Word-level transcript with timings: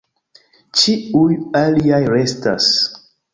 Ĉiuj 0.83 1.37
aliaj 1.61 2.01
restas. 2.15 2.73